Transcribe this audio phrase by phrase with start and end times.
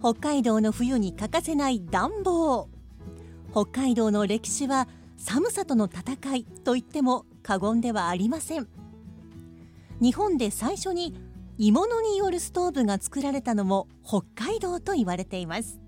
[0.00, 2.68] 北海道の冬に欠かせない暖房。
[3.52, 8.68] 北海道の歴史は寒さとの戦いと言っても過言ではありません。
[10.00, 11.14] 日本で最初に
[11.56, 15.78] 鋳物によるストーブが作られたのも北海道と言われています。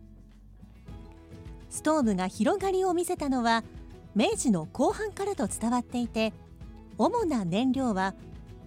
[1.69, 3.65] ストーブが広がりを見せたのは
[4.15, 6.33] 明治の後半からと伝わっていて
[6.97, 8.15] 主な燃料は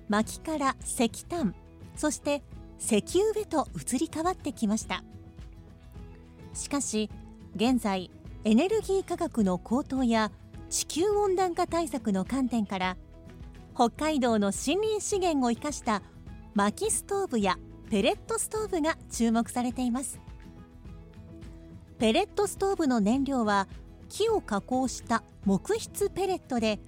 [0.10, 1.56] 薪から石炭
[1.96, 2.44] そして
[2.80, 5.04] 石油へと移り変わってきました。
[6.60, 7.10] しかし
[7.56, 8.12] 現在
[8.44, 10.32] エネルギー価格の高騰や
[10.70, 12.98] 地球温暖化対策の観点から
[13.74, 16.04] 北海道の森林資源を生かした
[16.54, 17.58] 薪ストーブや
[17.90, 20.20] ペレットストーブが注目されています。
[21.98, 23.68] ペレットストーブの燃料は
[24.10, 26.80] 木を加工した木質ペレットで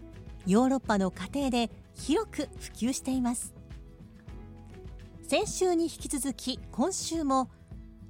[0.46, 3.54] ヨーロッパの家庭で広く普及しています。
[5.28, 7.50] 先週に引き続き今週も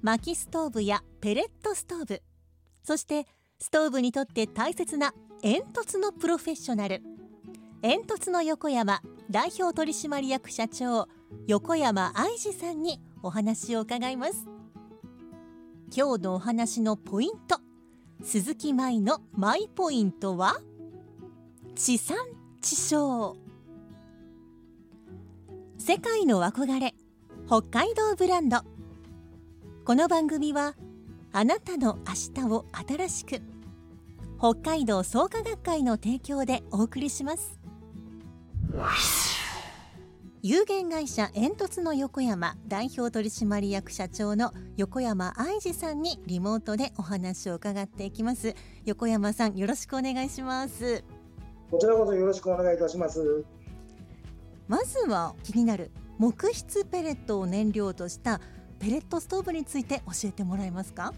[0.04, 2.24] 薪ストーブやペレットストーブ。
[2.84, 3.28] そして
[3.60, 7.04] ストーブにとって大切な煙突のプロフェッショナル。
[7.84, 11.08] 煙突の横山代表取締役社長
[11.48, 14.48] 横山愛二さんにお話を伺います。
[15.96, 17.60] 今日のお話のポイント
[18.24, 20.60] 鈴木舞のマイポイントは
[21.76, 22.18] 地産
[22.60, 23.36] 地消。
[25.78, 26.96] 世界の憧れ
[27.46, 28.71] 北海道ブランド。
[29.92, 30.76] この番組は
[31.34, 33.42] あなたの明日を新しく
[34.40, 37.60] 北海道創価学会の提供でお送りします。
[40.42, 48.56] 有限会社煙突の横山代表取締役社長の横山愛二さんにリモートでお話を伺っていきます。
[48.86, 51.04] 横山さんよろしくお願いします。
[51.70, 53.44] こちらこそよろしくお願いいたします。
[54.70, 58.40] まずは気になる木質ペレットを燃料とした
[58.82, 61.14] ペレットストーブについて教えてもらえますか？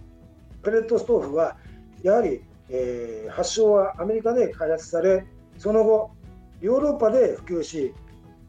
[0.63, 1.55] ペレットストーブは
[2.01, 5.25] やはり、えー発祥はアメリカで開発され、
[5.57, 6.11] その後
[6.59, 7.93] ヨーロッパで普及し、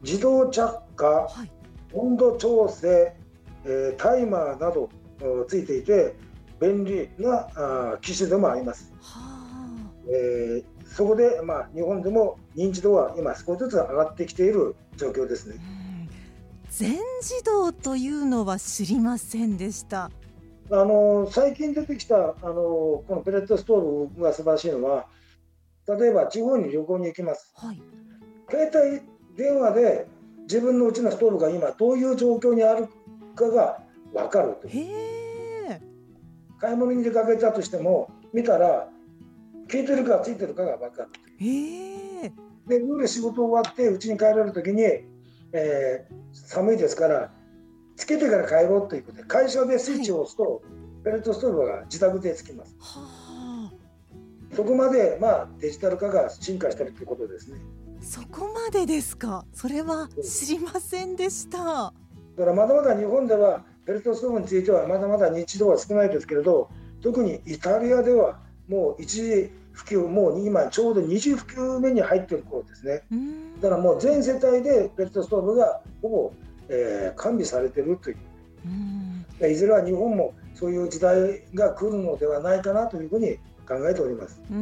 [0.03, 1.51] 自動着火、はい。
[1.93, 3.15] 温度調整、
[3.65, 4.91] えータイマーなど
[5.23, 6.17] おついていて
[6.61, 8.93] 便利な機種でもあります。
[9.01, 9.21] は
[10.09, 15.57] えーそこで、まあ、日本でも認知度は今少しずつ上がってきている状況ですね
[16.71, 20.11] 全自動というのは知りませんでした。
[20.71, 25.07] あの最近出てきたあのこのペレットストーブが素晴らしいのは
[25.87, 27.53] 例えば地方に旅行に行きます。
[27.57, 27.83] はい。
[28.51, 29.03] 携帯
[29.37, 30.07] 電話で
[30.43, 32.89] 自分のうちのストーブが今どういう状況にある
[33.35, 33.81] かが
[34.13, 34.69] 分かると
[36.59, 38.89] 買い物に出かけたとしても見たら
[39.71, 41.11] 消えてるかついてるかが分かる
[42.67, 44.83] で夜仕事終わって家に帰られる時に、
[45.55, 47.31] えー寒いですから
[47.97, 50.63] つけてから帰ろうということで会社でスイッチを押すと、
[51.05, 52.75] ペレットストーブが自宅でつきます。
[52.81, 53.73] はあ。
[54.57, 57.61] そこまで、まあ、デジタル化が進化しているということですね。
[58.01, 59.45] そこまでですか？
[59.53, 61.59] それは知りませんでした。
[61.59, 61.93] だか
[62.45, 66.69] らまだまだ日本ではペレットストーブについてはまだまだ認知度は少ないですけれど
[67.01, 73.03] 特にイタリアではもう一時普及もう今ちょうど二次普及目に入っている頃ですね。
[73.61, 76.33] だからもう全世帯でペレットストーブがほぼ、
[76.69, 78.17] えー完備されているという。
[79.41, 84.41] ういずれは日本もそういう時代が来るのではないかなというふうに考えております。
[84.51, 84.55] う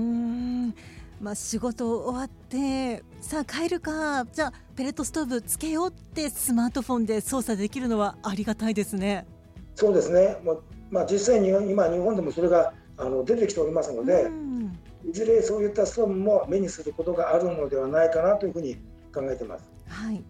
[1.21, 4.27] まあ仕事終わってさあ帰るか。
[4.33, 9.27] じゃあペレットストーブつけようってスマートフォンで操作できるのはありがたいですね。
[9.75, 10.37] そうですね、
[10.91, 18.77] まあ、実際に今日本でもそれがあの出てきておりますので、うんいずれそういったストーブも目にすることがあるのではないかなというふうに
[19.13, 19.69] 考えてます。
[19.89, 20.23] はい、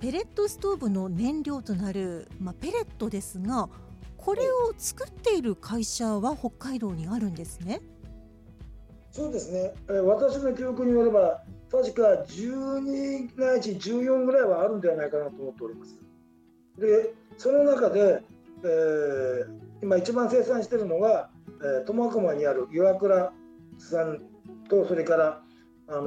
[0.00, 3.68] ペレットストーブの燃料となる、まあ、ペレットですが
[4.16, 7.80] これを作っている会社は北海道にあるんですね。
[9.12, 15.96] そうですね、えー私の記憶によれば、確か12ないし14ぐらいはあるんではないかなと思っております。
[16.78, 18.22] で、その中で、
[18.64, 21.28] えー今一番生産しているのが、
[21.62, 23.32] えー苫小牧にある岩倉
[23.78, 24.20] さん
[24.68, 25.42] と、それから、
[25.88, 26.06] あのー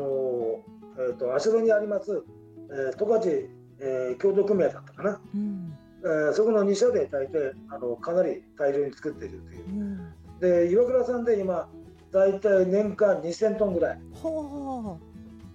[0.98, 2.24] えー、と足利にあります、
[2.70, 3.50] えー十勝、
[3.80, 5.78] えー協同組合だったかな、うん。
[6.04, 9.66] えーそこの2社で大体あのかなり大量に作っているという。
[9.68, 9.72] う。
[9.72, 11.70] ん、で岩倉さんで今
[12.12, 14.00] 大体年間2000トンぐらい。
[14.14, 14.98] ほ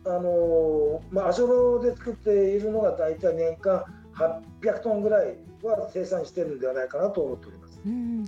[0.07, 3.85] あのーまあ足ロで作っているのが大体年間
[4.15, 7.81] 800トンぐらいは生産しているんではないかなと思っております。
[7.85, 8.25] う、うん、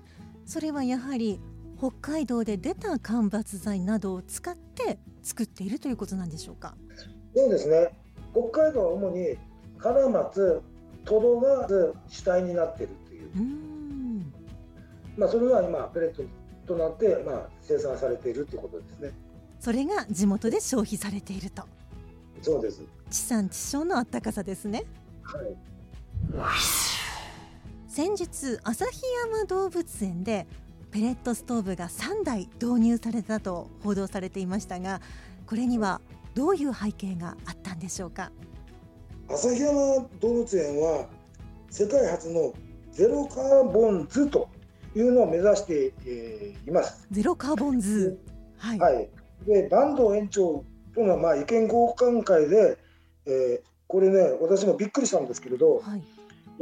[0.53, 1.41] それはやはり
[1.79, 6.75] 北海道で出た間伐材などを使って作っているということなんでしょうか？
[7.35, 7.89] そうですね
[8.33, 9.39] 北海道は主に
[9.79, 10.61] カラマツ
[11.07, 11.67] トドが
[12.07, 14.33] 主体になっているという、うん、
[15.17, 16.23] まあ、それが今ペレット
[16.67, 19.11] となって、まあ、生産されているということですね
[19.59, 21.63] それが地元で消費されていると。
[22.43, 24.85] そうです地産地消のあったかさですね。
[25.23, 25.57] はい
[27.95, 29.03] 先日旭
[29.35, 30.47] 山動物園で
[30.91, 35.03] ペレットストーブが3台導入されたと報道されていましたが
[35.45, 36.01] これには
[36.35, 38.33] どういう背景があったんでしょうか？
[39.29, 41.07] 旭山動物園は
[41.69, 42.55] 世界初の
[42.93, 44.49] ゼロカーボンズと
[44.97, 47.07] いうのを目指して、えーいます。
[47.11, 48.19] ゼロカーボンズ。
[48.57, 49.11] はい、はい、
[49.47, 50.65] で坂東園長
[50.95, 52.79] とのまあ意見交換会で、
[53.27, 56.03] えーこれね私もびっくりしたんですけれどはい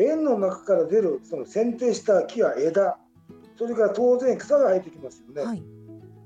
[0.05, 2.99] 園の中から出るその剪定した木や枝。
[3.57, 5.63] それから当然草が生えてきますよね、はい。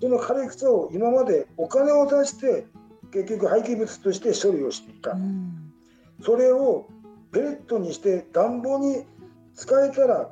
[0.01, 2.67] その枯れ草を今までお金を出して
[3.13, 5.13] 結局廃棄物として処理をしていた。
[5.13, 5.73] うん。
[6.23, 6.87] それを
[7.33, 9.05] ペレットにして暖房に
[9.55, 10.31] 使えたら、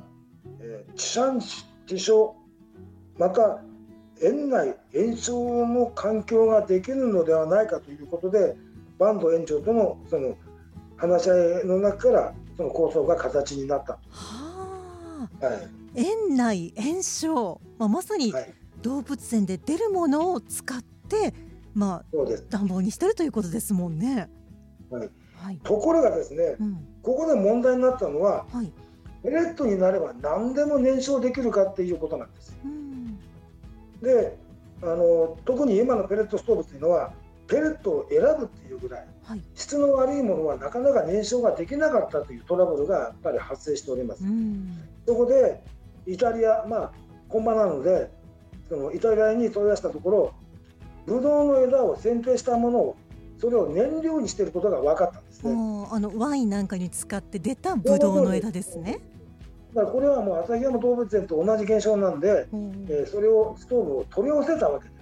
[0.60, 2.34] えー地産地消
[3.18, 3.62] また
[4.22, 8.56] 園内延焼の環境ができるのではないかということで
[8.98, 10.36] バンド園長とのその
[10.96, 13.94] 話し合いの中からその構想が形になった。
[13.94, 13.98] は
[15.40, 15.46] あ。
[15.46, 15.68] はい。
[15.94, 21.34] 園内延焼、まあ、まさにはい、動物園で出るものを使って
[21.74, 24.28] まあそうです、暖房にしてるということですもんね。
[24.90, 28.72] はい、はい、ところがですねうん、ここで問題になったのははい、
[29.22, 32.56] ペレットになれば何でも燃焼できるかっていうことなんです。
[32.64, 33.18] うん、
[34.02, 34.36] で
[34.82, 37.12] あの特に今のペレットストーブっていうのは
[37.46, 44.26] ペレットを選ぶっていうぐらいはい、質の悪いものはなかなか燃焼ができなかったというトラブルがやっぱり発生しておりますう。
[44.26, 45.62] ん、そこで
[46.06, 46.92] イタリアまあ
[47.28, 48.10] 本場なので
[48.68, 50.34] そのイタリアに問い合わせたところ
[51.06, 52.96] ブドウの枝を剪定したものを
[53.38, 55.50] それを燃料にしていることが分かったんですね。
[55.50, 59.00] あのワインなんかに使って出たブドウの枝ですね。
[59.74, 65.01] だからこれはもう旭山動物園と同じ現象なんで、うんえーそれをストーブを取り寄せたわけで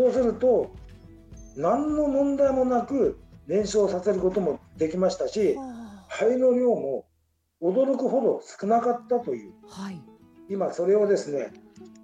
[0.00, 0.74] いそうすると
[1.56, 7.06] 何の問題もなく燃焼させることもできましたしは灰の量も
[7.62, 9.52] 驚くほど少なかったという。
[9.70, 10.00] あはい、
[10.48, 11.52] 今それをですね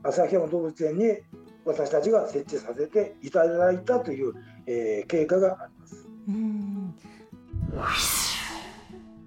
[0.05, 1.19] 旭山動物園に
[1.65, 4.35] 私たちが設置させていただいたという、
[4.67, 6.09] えー経過があります。
[6.29, 6.95] うん。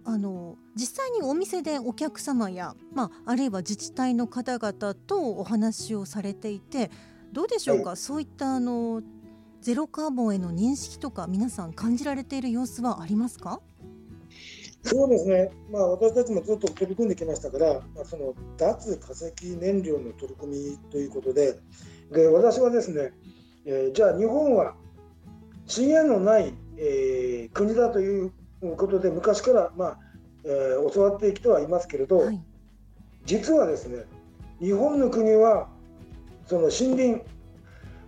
[0.05, 6.91] あの実際にお店でお客様や、まあ、あるいは自治体の方々とお話をされていて
[7.33, 9.01] どうでしょうか、そういったあの
[9.59, 13.59] ゼロカーボンへの認識とか皆さん感じられている様子はありますか？
[14.83, 21.57] そうですね、まあ、私たちもずっと取り組んできましたから、まあ、その脱化石燃料の取り組みということで、
[22.11, 23.13] で私はですね、
[23.65, 24.75] えーじゃあ日本は
[25.65, 28.31] 資源のない、えー国だという
[28.77, 29.99] ことで、昔から、まあ
[30.43, 32.43] えー教わってきてはいますけれど、はい、
[33.25, 34.03] 実はですね、
[34.59, 35.69] 日本の国は
[36.47, 37.21] その森林、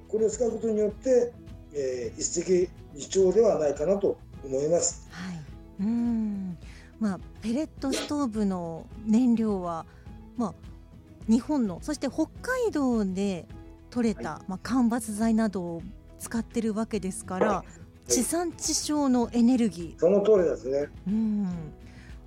[0.08, 1.34] これを使うことによって、
[1.74, 5.08] えー一石二鳥ではないかなと思います。
[5.12, 5.40] はい、
[5.82, 6.58] うん。
[7.00, 9.86] まあペレットストーブの燃料は、
[10.38, 10.54] まあ、
[11.30, 13.46] 日本のそして北海道で
[13.90, 15.82] 取れた、まあ、間伐材などを
[16.20, 17.64] 使ってるわけですから、
[18.08, 20.78] 地産地消のエネルギその通りですね。
[20.80, 21.48] ー、うん、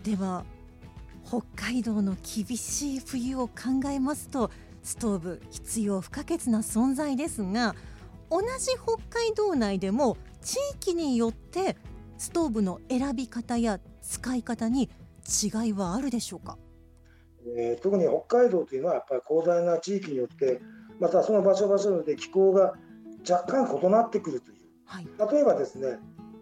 [0.03, 0.45] では
[1.27, 4.51] 北海道の厳しい冬を考えますと
[4.89, 7.75] ストーブ必要不可欠な存在ですが
[8.31, 11.77] 同じ北海道内でも地域によって
[12.17, 14.89] ストーブの選び方や使い方に
[15.43, 16.57] 違いはあるでしょうか？
[17.55, 20.63] えー特に北海道というのはやっぱり広大な地域によって
[20.99, 22.73] またその場所場所で気候が
[23.29, 24.59] 若干異なってくるという。
[24.87, 25.99] はい、例えばですね、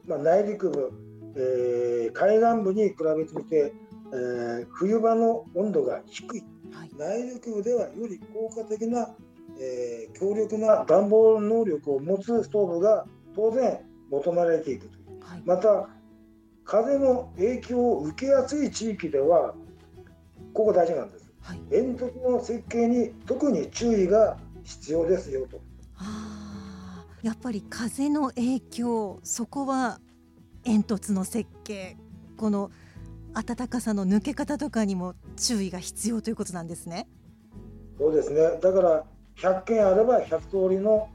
[0.07, 0.93] まあ、内陸部、
[1.35, 3.73] えー海岸部に比べてみて、え
[4.13, 6.91] えー冬場の温度が低いはい。
[6.97, 9.15] 内陸部ではより効果的な、
[9.61, 13.81] えー強力な暖房能力を持つストーブが当然
[14.11, 15.21] 求められていくという。
[15.21, 15.43] はい。
[15.45, 15.89] また
[16.65, 19.55] 風の影響を受けやすい地域では
[20.53, 21.31] ここ大事なんです。
[21.41, 21.61] はい。
[21.71, 25.61] 煙突の設計に特に注意が必要ですよと。
[25.97, 30.01] あーやっぱり風の影響そこは
[30.65, 31.97] 煙突の設計
[32.37, 32.71] この
[33.37, 37.07] 暖かさの抜け方とかにも注意が必要ということなんですね。
[37.99, 39.05] そうですねだから
[39.37, 41.09] 100件あれば100通りの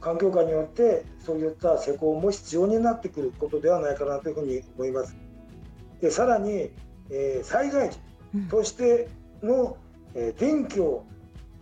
[0.00, 5.16] 環境下によってそういった施工も必要になってくることではないかなというふうに思います。
[6.00, 6.70] でさらに、
[7.10, 7.98] えー災害時
[8.34, 9.08] うんとして
[9.42, 9.76] の、
[10.14, 11.04] えー電気を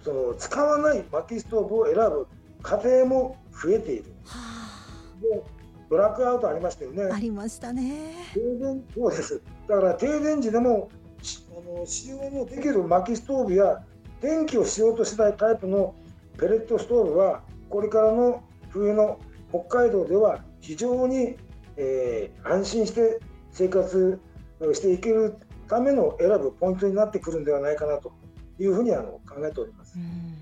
[0.02, 2.26] その使わない薪ストーブを選ぶ
[2.62, 4.04] 家庭も増えている。
[4.24, 4.38] は
[5.20, 5.59] で
[5.90, 7.18] ブラックアウトありましたよねあ、あ。
[7.18, 8.14] りましたね。
[8.32, 9.42] 停電そうです。
[9.68, 10.88] だから停電時でも
[11.20, 13.82] しあの使用のできる薪ストーブや
[14.20, 15.94] 電気をしようとしないタイプの
[16.38, 19.18] ペレットストーブはこれからの冬の
[19.50, 21.36] 北海道では非常に、
[21.76, 23.18] えー安心して
[23.50, 24.20] 生活
[24.72, 25.34] していける
[25.68, 28.12] ための選ぶポイントになってくるんではないかなと
[28.60, 30.00] いうふうにあの考えておりますう。
[30.00, 30.39] ん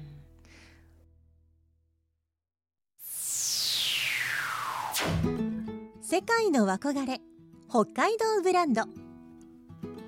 [6.11, 7.21] 世界の憧れ
[7.69, 8.85] 北海道ブランド。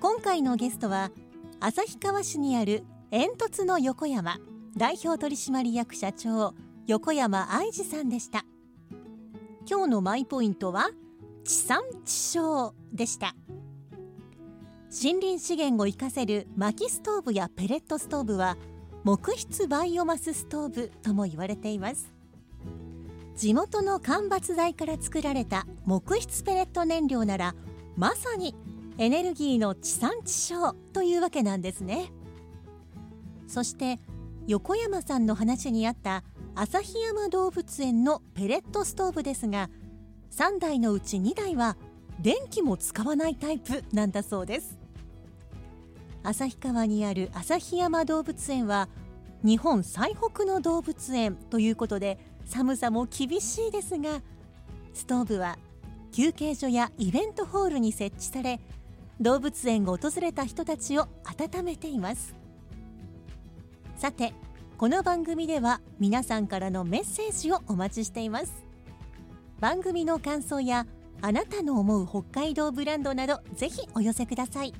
[0.00, 1.10] 今回のゲストは
[1.60, 4.38] 旭川市にある煙突の横山
[4.74, 6.54] 代表取締役社長
[6.86, 8.46] 横山愛二さんでした。
[9.70, 10.88] 今日のマイポイントは
[11.44, 13.34] 地産地消でした。
[14.90, 18.56] 森林資源を生かせる薪ストーブやペレットストーブは
[19.04, 22.19] 木質バイオマスストーブとも言われています。
[23.36, 27.54] 地元の間伐材から作られた木質ペレット燃料なら
[27.96, 28.54] まさに
[28.98, 32.12] エネルギーの地産地消というわけなんですね。
[33.46, 33.98] そして
[34.46, 36.22] 横山さんの話にあった
[36.54, 39.70] 旭山動物園のペレットストーブですが
[40.32, 41.76] 3台のうち2台は
[42.20, 44.78] 電気も使わないタイプなんだそうです。
[46.22, 48.88] 旭川にある旭山動物園は
[49.42, 52.18] 日本最北の動物園ということで
[52.50, 54.20] 寒さも厳しいですが
[54.92, 55.56] ストーブは
[56.12, 58.60] 休憩所やイベントホールに設置され
[59.20, 62.34] 動物園を訪れた人たちを温めています。
[63.96, 64.32] さて
[64.78, 68.64] この番組では皆さんからのメッセージをお待ちしています。
[69.60, 70.86] 番組の感想や
[71.20, 74.74] あなたの思う北海道ブランドなどぜひお寄せください。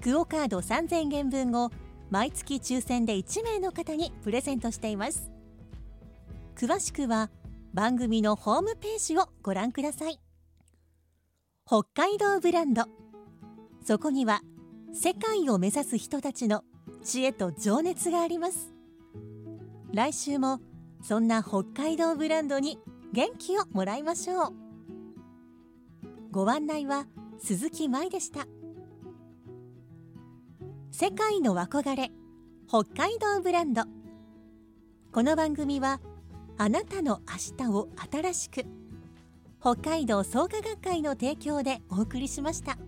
[0.00, 1.72] クオカード3000元分を
[2.10, 5.31] 毎月抽選で1名の方にプレゼントしています。
[6.56, 7.30] 詳しくは
[7.74, 10.20] 番組のホームページをご覧ください。
[11.66, 12.84] 北海道ブランド。
[13.84, 14.42] そこには
[14.92, 16.64] 世界を目指す人たちの
[17.02, 18.72] 知恵と情熱があります。
[19.92, 20.60] 来週も
[21.02, 22.78] そんな北海道ブランドに
[23.12, 24.52] 元気をもらいましょう。
[26.30, 27.06] ご案内は
[27.38, 28.46] 鈴木舞でした。
[30.90, 32.10] 世界の憧れ
[32.68, 33.82] 北海道ブランド。
[35.10, 36.00] この番組は
[36.64, 38.64] あなたの明日を新しく
[39.60, 42.78] 北海道創価学会の提供でお送りしました。